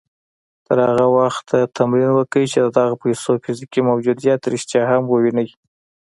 [0.65, 5.47] تر هغه وخته تمرين وکړئ چې د دغو پيسو فزيکي موجوديت رښتيا هم ووينئ.